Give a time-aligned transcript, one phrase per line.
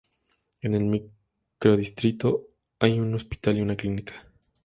[0.61, 2.47] En el microdistrito
[2.79, 4.15] hay un hospital y una clínica.